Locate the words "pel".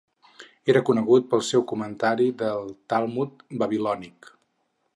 1.33-1.43